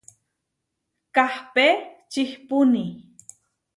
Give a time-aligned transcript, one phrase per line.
[1.15, 1.67] Kahpé
[2.11, 2.85] čihpúni.